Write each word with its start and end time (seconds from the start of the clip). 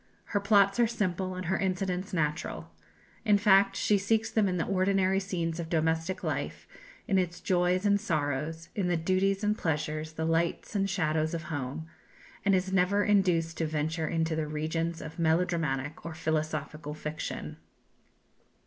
Her 0.33 0.39
plots 0.39 0.79
are 0.79 0.87
simple, 0.87 1.35
and 1.35 1.45
her 1.45 1.59
incidents 1.59 2.11
natural. 2.11 2.71
In 3.23 3.37
fact 3.37 3.75
she 3.75 3.99
seeks 3.99 4.31
them 4.31 4.47
in 4.49 4.57
the 4.57 4.65
ordinary 4.65 5.19
scenes 5.19 5.59
of 5.59 5.69
domestic 5.69 6.23
life, 6.23 6.67
in 7.07 7.19
its 7.19 7.39
joys 7.39 7.85
and 7.85 8.01
sorrows, 8.01 8.69
in 8.73 8.87
the 8.87 8.97
duties 8.97 9.43
and 9.43 9.55
pleasures, 9.55 10.13
the 10.13 10.25
lights 10.25 10.73
and 10.75 10.89
shadows 10.89 11.35
of 11.35 11.43
home 11.53 11.85
and 12.43 12.55
is 12.55 12.73
never 12.73 13.03
induced 13.03 13.59
to 13.59 13.67
venture 13.67 14.07
into 14.07 14.35
the 14.35 14.47
regions 14.47 15.03
of 15.03 15.19
melodramatic 15.19 16.03
or 16.03 16.15
philosophical 16.15 16.95
fiction. 16.95 17.57